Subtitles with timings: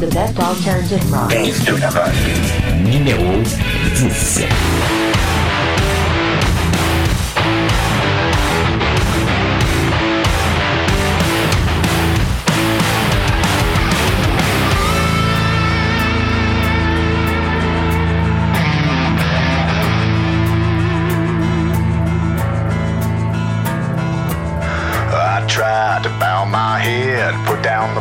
[0.00, 1.30] The best alternative rock.
[1.30, 1.72] Base to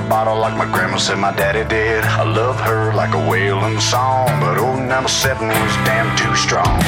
[0.01, 2.03] a bottle like my grandma said my daddy did.
[2.03, 6.79] I love her like a wailing song, but old number seven was damn too strong.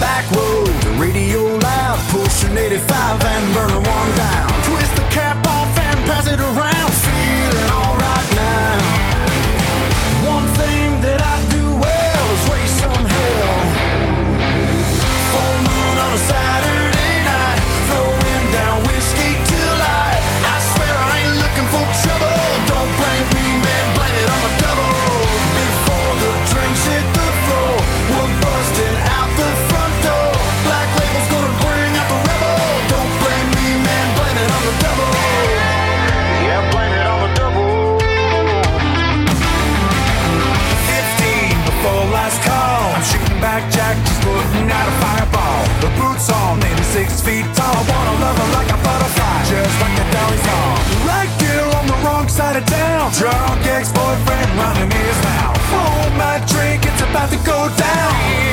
[0.00, 4.48] Back road, radio loud, push an 85 and burn one down.
[4.66, 6.67] Twist the cap off and pass it around.
[47.28, 47.76] feet tall.
[47.76, 50.76] I wanna love her like a butterfly, just like the Dolly song.
[51.12, 53.12] Right here on the wrong side of town.
[53.20, 55.60] Drunk ex-boyfriend running his mouth.
[55.72, 58.47] Hold my drink, it's about to go down.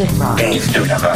[0.00, 1.09] Music Box.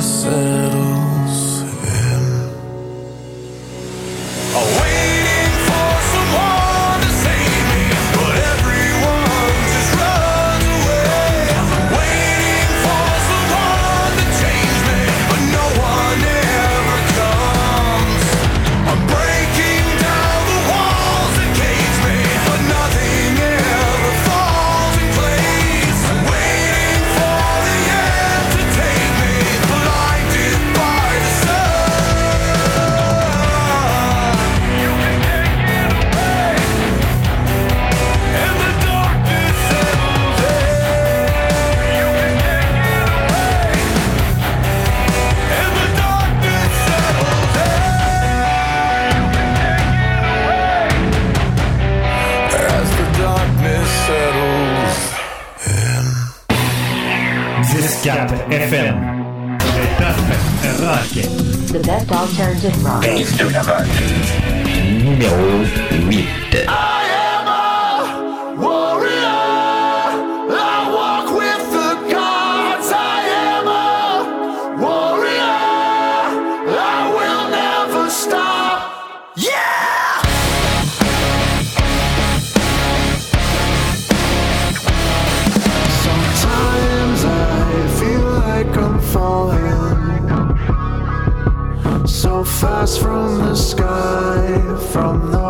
[0.00, 0.49] innocent
[92.60, 95.49] fast from the sky, from the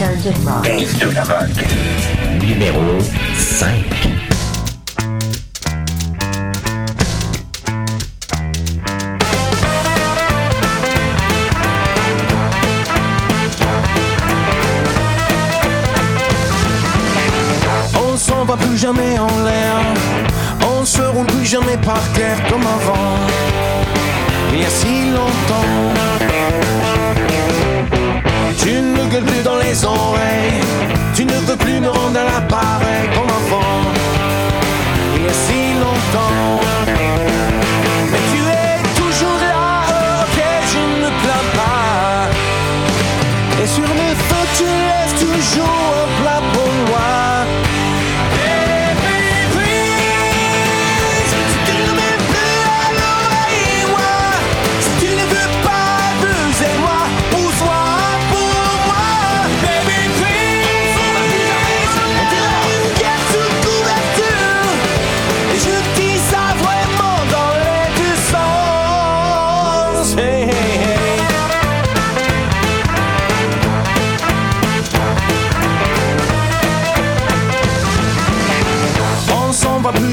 [0.00, 1.46] Pays de la Richard
[2.40, 2.98] Numéro
[3.36, 4.19] 5.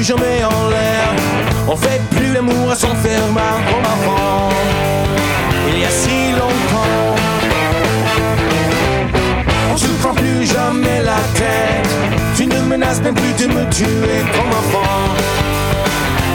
[0.08, 1.14] jamais en l'air.
[1.68, 4.48] On fait plus l'amour à son faire avant,
[5.68, 7.14] Il y a si longtemps,
[9.72, 11.90] on se prend plus jamais la tête.
[12.36, 15.14] Tu ne menaces même plus de me tuer comme avant.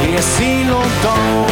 [0.03, 1.47] Il y a si longtemps.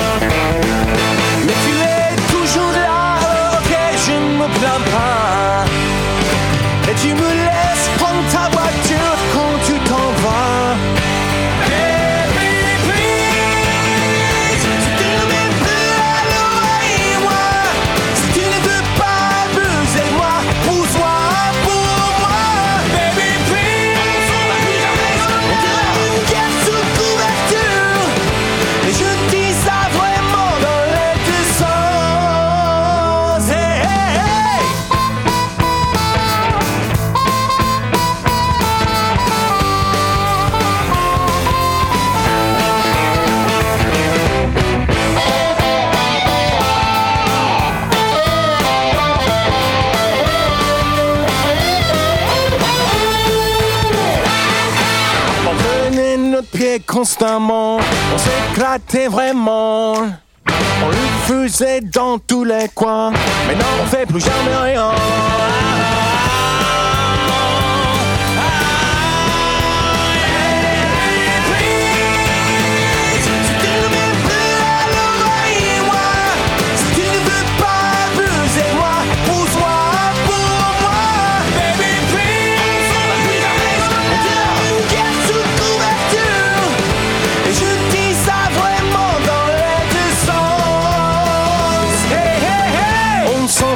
[57.01, 57.79] on
[58.17, 59.93] s'éclatait vraiment.
[59.93, 63.11] On le faisait dans tous les coins,
[63.47, 64.91] mais non, on fait plus jamais rien.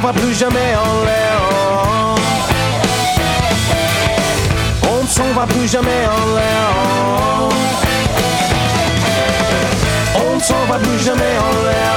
[0.06, 1.40] n'envoie plus jamais en l'air.
[4.88, 6.68] On ne s'envoie plus jamais en l'air.
[10.14, 11.94] On ne s'envoie plus jamais en l'air.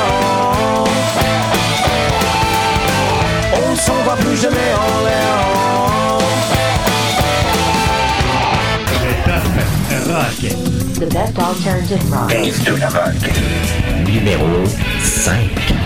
[3.54, 5.30] On ne s'envoie plus jamais en l'air.
[10.96, 12.32] The best alternative rock.
[12.32, 13.14] Ace de la rock.
[14.06, 14.66] Numéro
[15.02, 15.79] 5.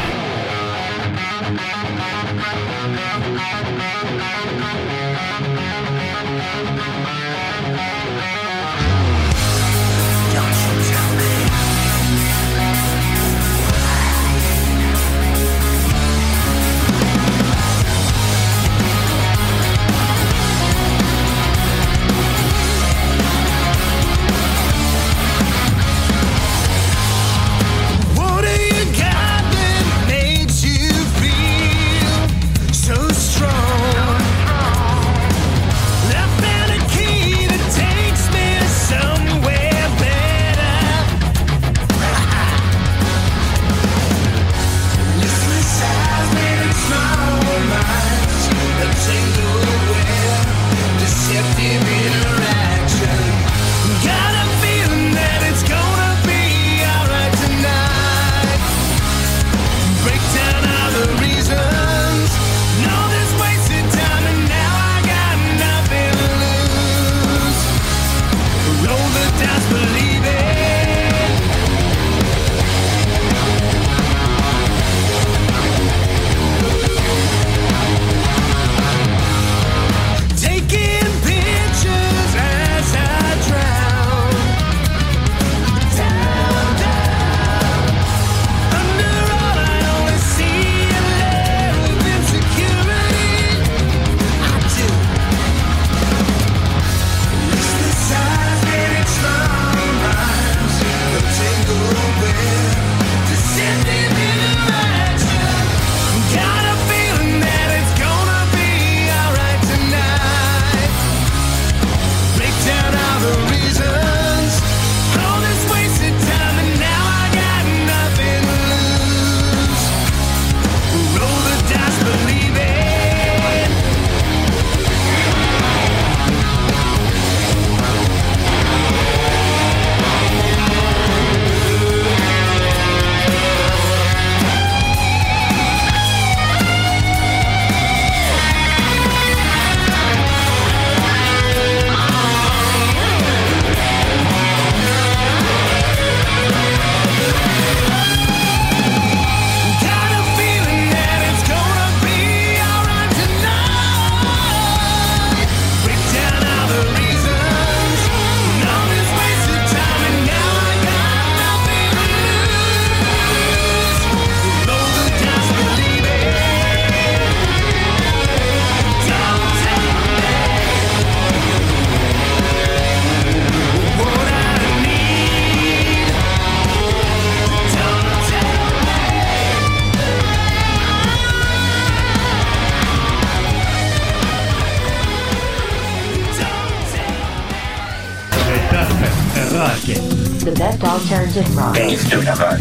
[190.43, 191.73] the best alternative rock.
[191.73, 192.59] Base de la rock.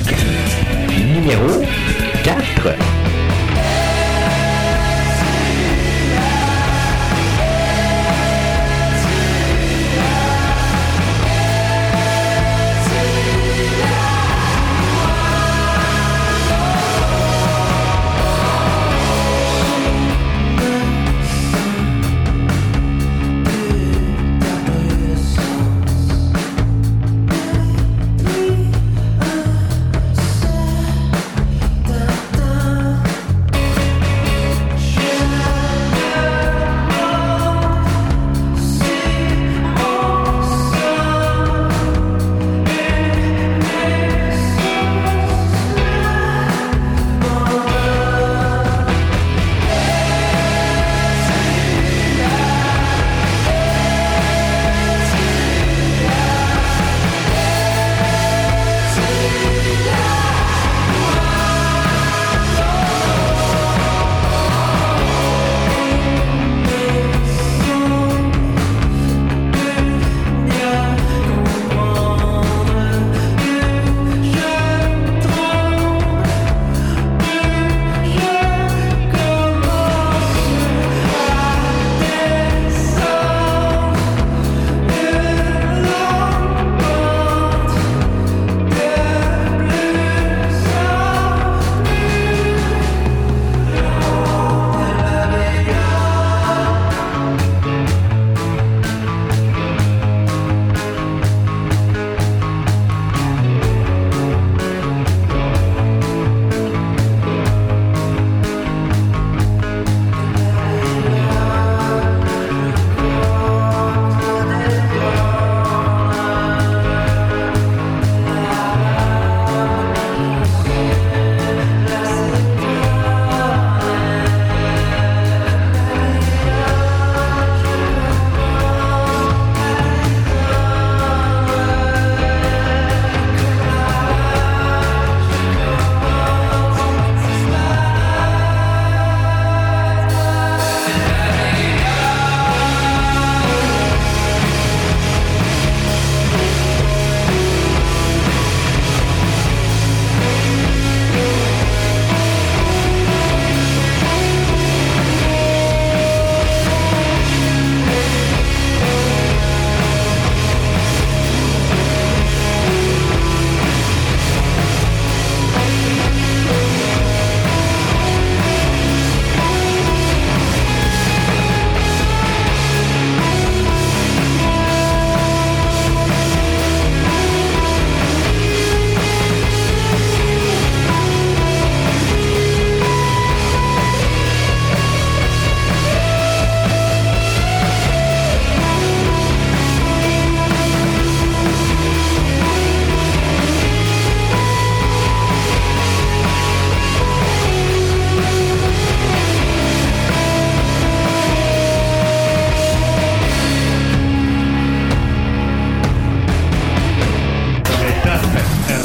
[0.88, 1.66] Numéro
[2.22, 3.01] 4.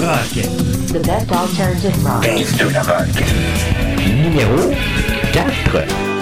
[0.08, 2.24] The best alternative rock.
[4.24, 4.74] Numéro
[5.34, 6.16] 4.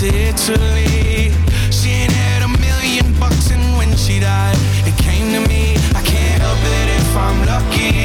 [0.00, 1.30] to Italy.
[1.70, 5.76] She ain't had a million bucks, and when she died, it came to me.
[5.94, 7.99] I can't help it if I'm lucky.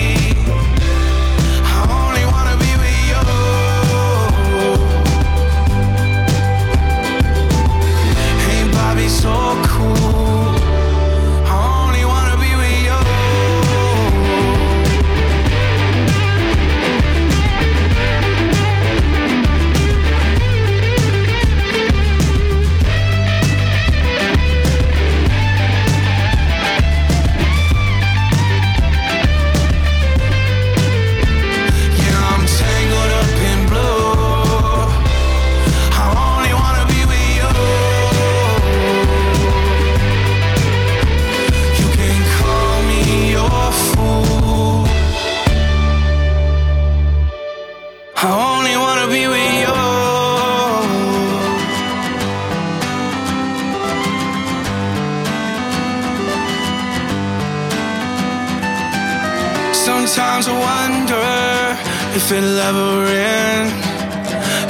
[62.65, 63.69] never end.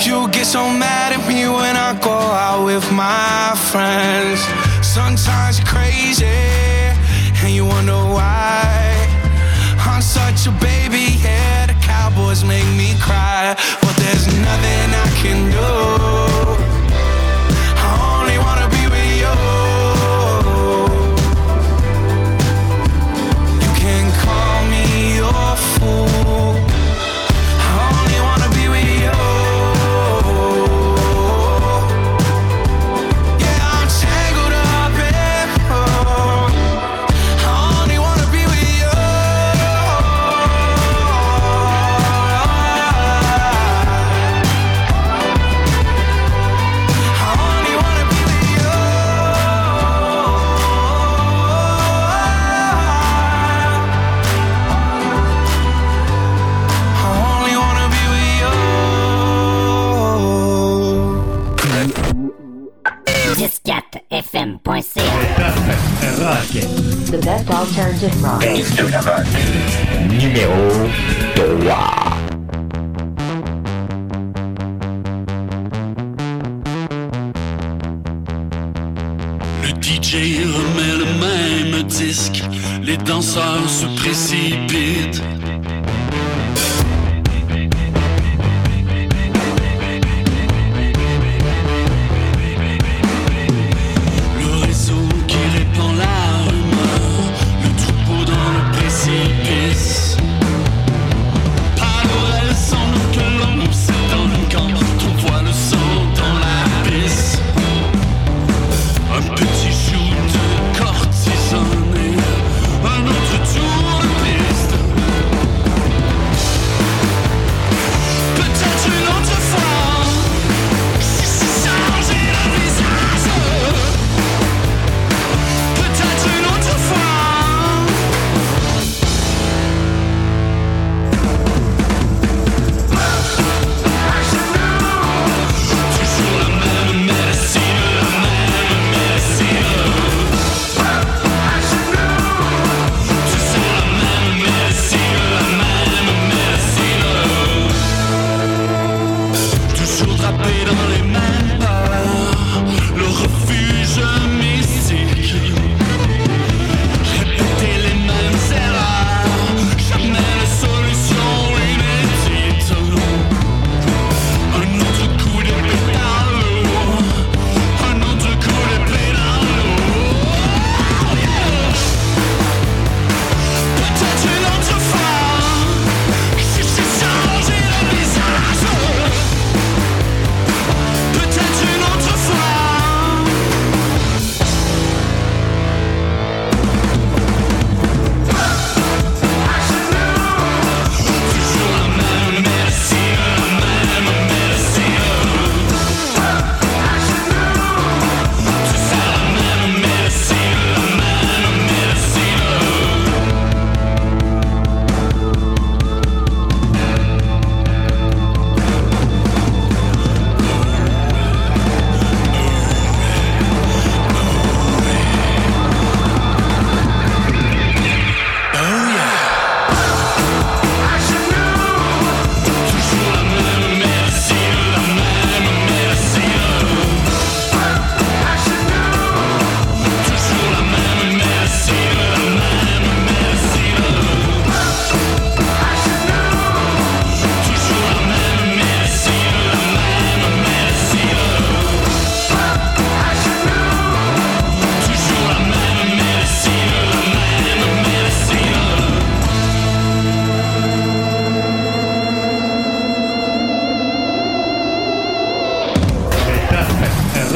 [0.06, 4.40] You get so mad at me when I go out with my friends.
[4.86, 6.26] Sometimes you're crazy
[7.42, 9.08] and you wonder why.
[9.88, 11.68] I'm such a baby, yeah.
[11.68, 16.05] The Cowboys make me cry, but there's nothing I can do.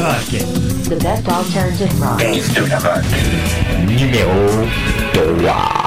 [0.00, 2.22] The best alternative rock.
[3.86, 4.66] Numéro
[5.12, 5.79] 3.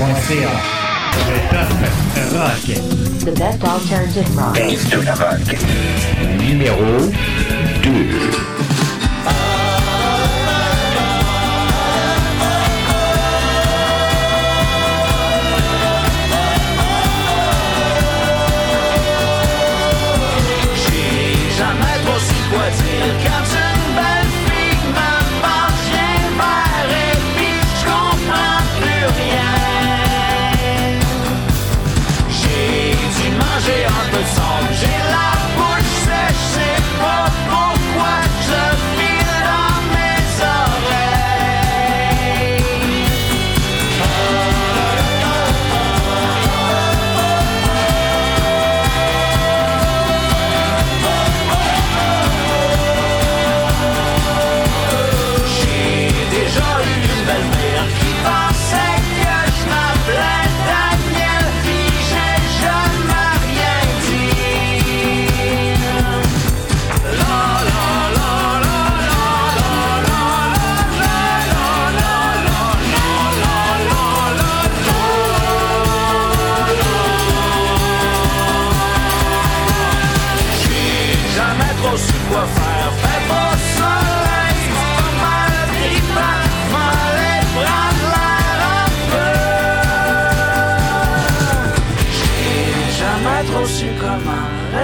[0.00, 0.10] Le
[3.24, 4.58] The best alternative rock.
[6.36, 6.98] Numéro
[7.82, 8.63] 2.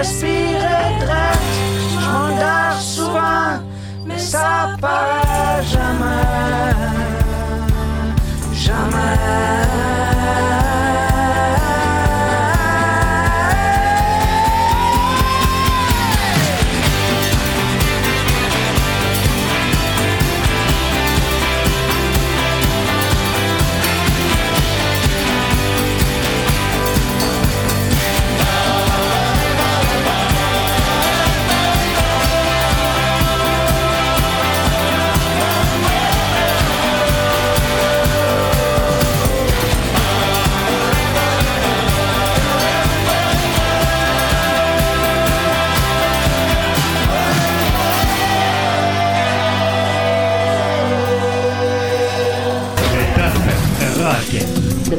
[0.01, 0.59] respire
[0.99, 1.55] drette.
[1.91, 3.53] Je m'endors souvent,
[4.05, 6.73] mais ça paraît jamais.
[8.65, 9.70] Jamais.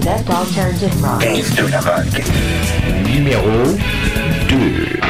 [0.04, 1.22] best alternative rock.
[3.06, 3.64] Numéro
[4.48, 5.01] 2.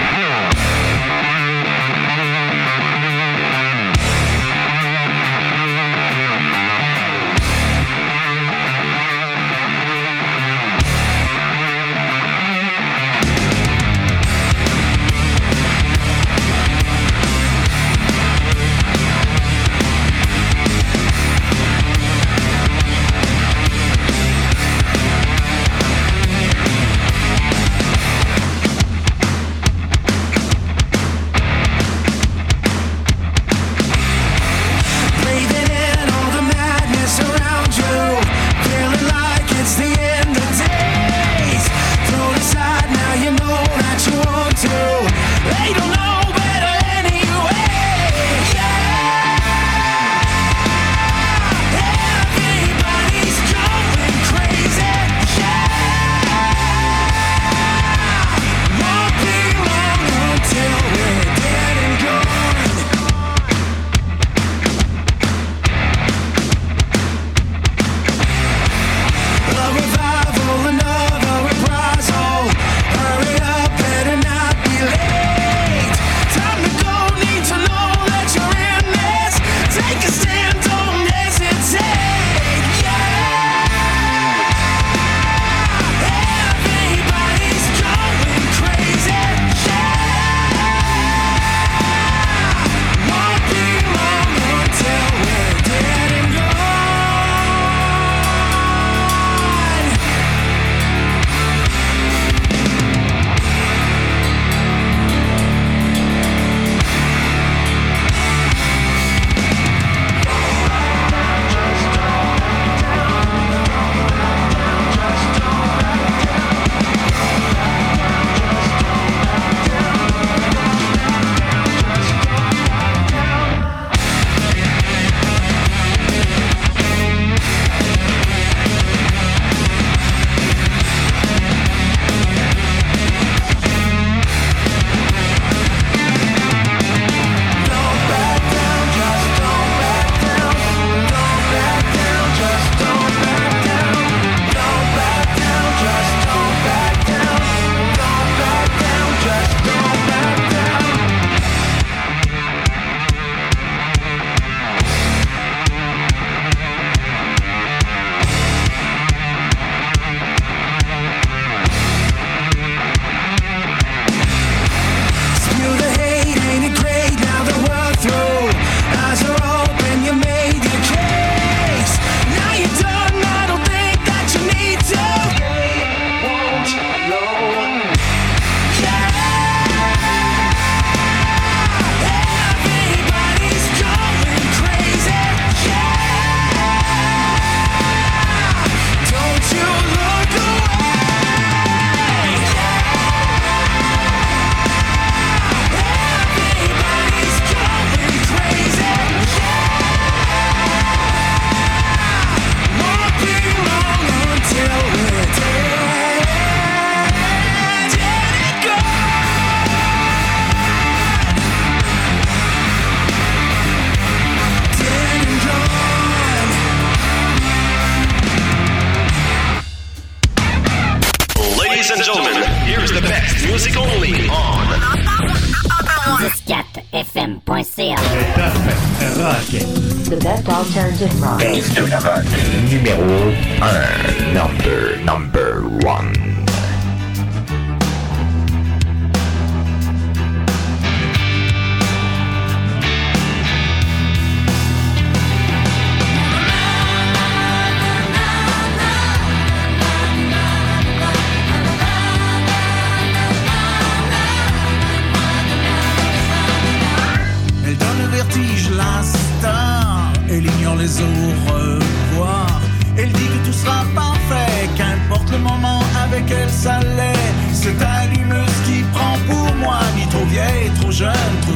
[267.62, 271.51] Cette allumeuse qui prend pour moi, ni trop vieille, trop jeune, trop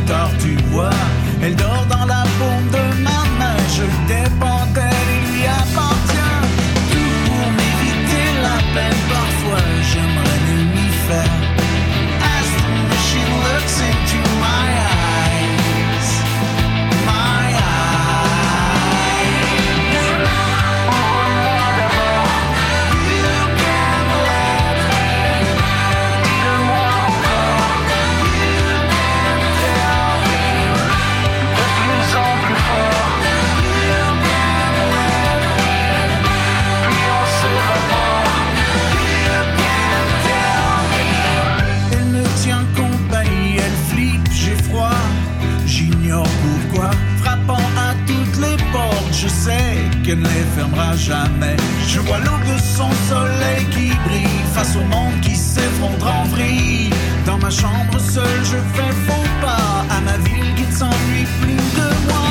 [50.17, 51.57] ne les fermera jamais.
[51.87, 56.91] Je vois l'aube de son soleil qui brille face au monde qui s'effondre en vrille.
[57.27, 61.63] Dans ma chambre seule, je fais faux pas à ma ville qui ne s'ennuie plus
[61.81, 62.29] de moi.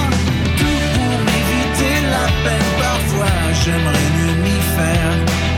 [0.58, 5.55] Tout pour m'éviter la peine, parfois j'aimerais mieux m'y faire.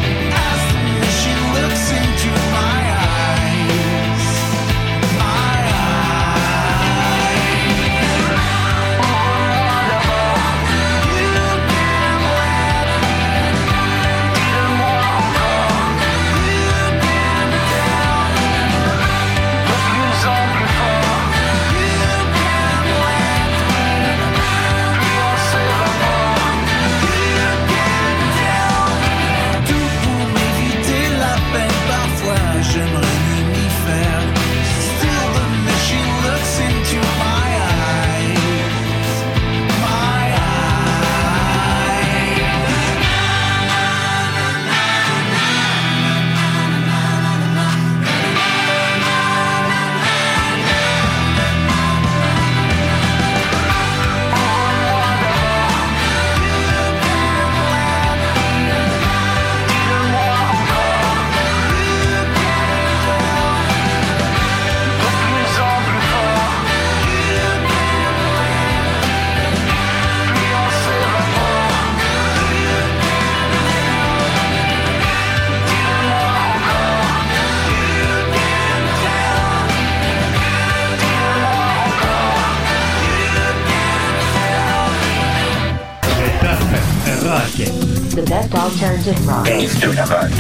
[89.82, 90.37] universe.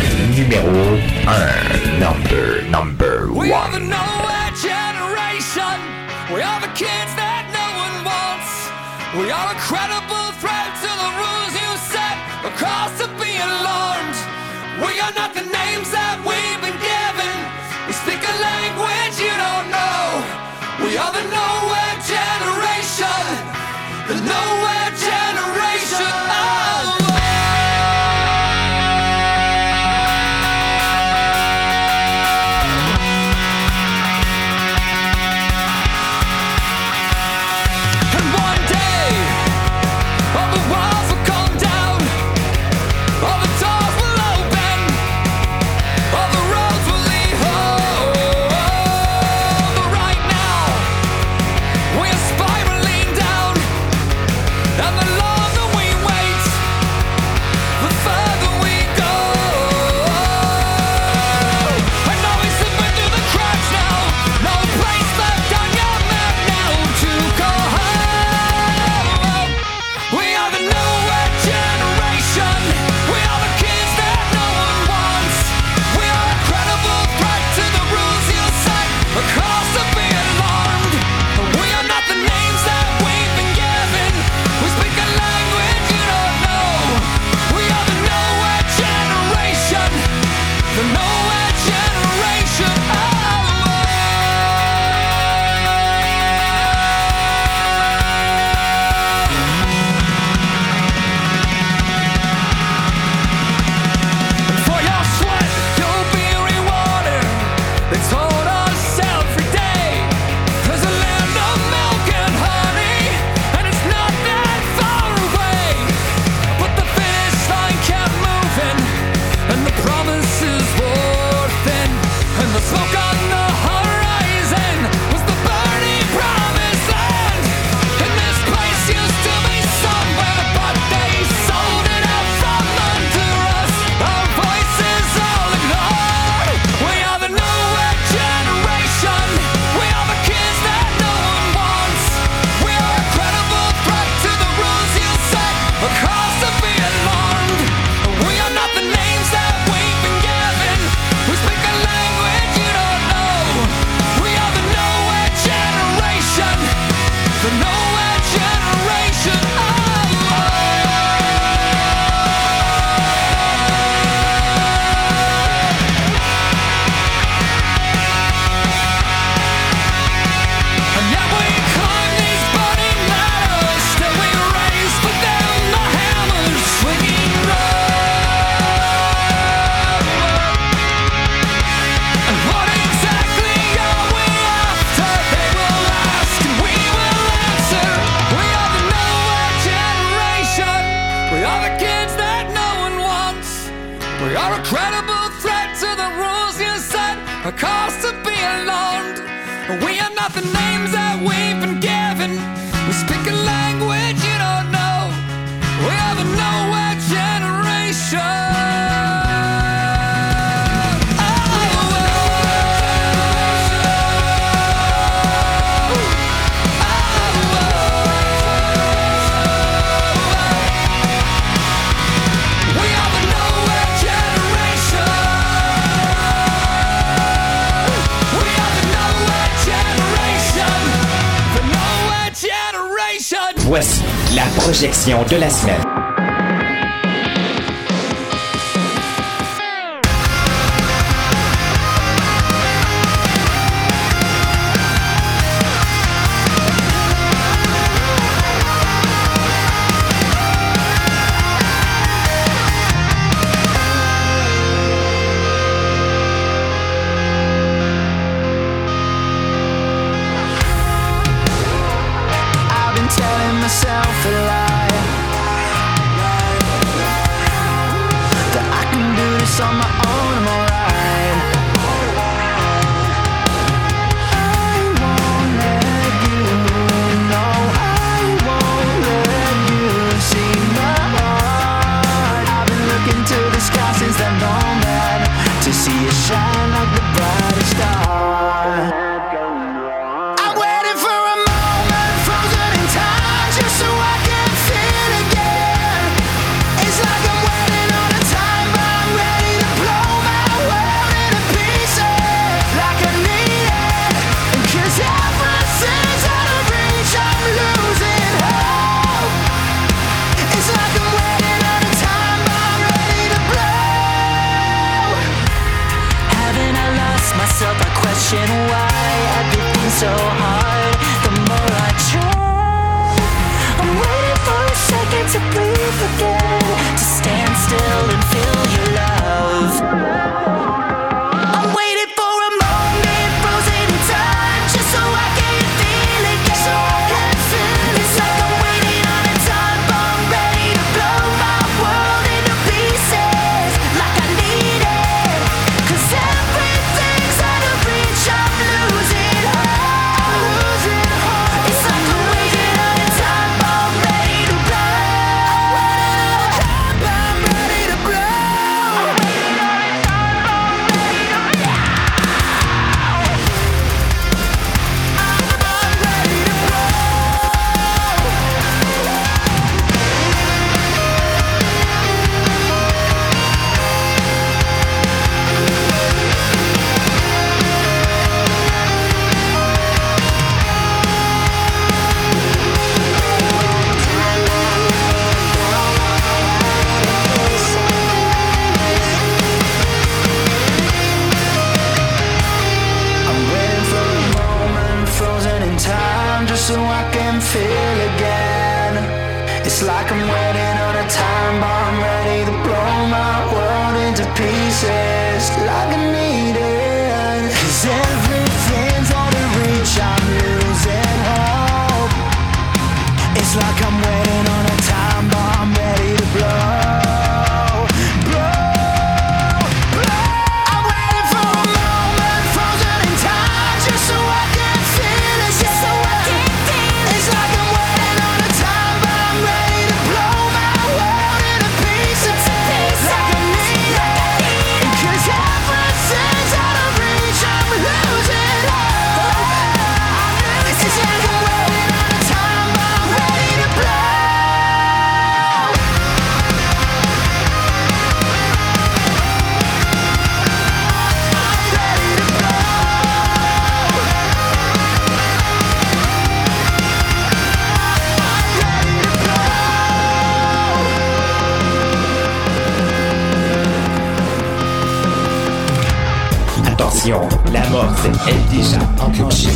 [468.07, 469.49] La mort c'est elle déjà enclenchée.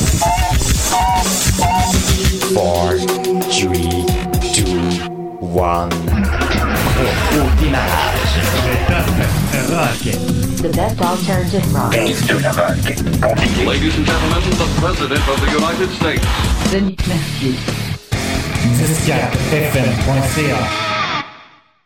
[2.54, 3.06] 4,
[3.60, 3.74] 3,
[4.56, 4.66] 2,
[5.60, 5.90] 1.
[7.02, 8.12] Au démarrage.
[10.62, 11.94] The best alternative rock.
[11.94, 12.22] Ladies
[13.98, 16.26] and gentlemen, the President of the United States.
[16.72, 17.56] Denis Mercier.
[18.78, 20.91] Disquette FM.ca